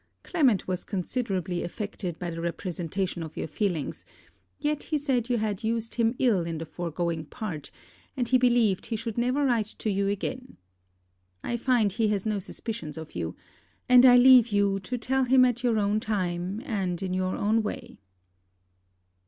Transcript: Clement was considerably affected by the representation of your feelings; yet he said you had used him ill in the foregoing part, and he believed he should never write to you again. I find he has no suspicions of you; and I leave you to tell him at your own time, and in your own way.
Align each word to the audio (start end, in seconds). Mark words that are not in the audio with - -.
Clement 0.23 0.67
was 0.67 0.83
considerably 0.83 1.61
affected 1.63 2.17
by 2.17 2.31
the 2.31 2.41
representation 2.41 3.21
of 3.21 3.37
your 3.37 3.45
feelings; 3.45 4.03
yet 4.57 4.81
he 4.81 4.97
said 4.97 5.29
you 5.29 5.37
had 5.37 5.63
used 5.63 5.93
him 5.93 6.15
ill 6.17 6.43
in 6.47 6.57
the 6.57 6.65
foregoing 6.65 7.25
part, 7.25 7.69
and 8.17 8.27
he 8.27 8.39
believed 8.39 8.87
he 8.87 8.95
should 8.95 9.15
never 9.15 9.45
write 9.45 9.75
to 9.77 9.91
you 9.91 10.07
again. 10.07 10.57
I 11.43 11.55
find 11.55 11.91
he 11.91 12.07
has 12.07 12.25
no 12.25 12.39
suspicions 12.39 12.97
of 12.97 13.13
you; 13.15 13.35
and 13.87 14.03
I 14.03 14.17
leave 14.17 14.47
you 14.47 14.79
to 14.79 14.97
tell 14.97 15.25
him 15.25 15.45
at 15.45 15.63
your 15.63 15.77
own 15.77 15.99
time, 15.99 16.63
and 16.65 17.03
in 17.03 17.13
your 17.13 17.35
own 17.35 17.61
way. 17.61 17.99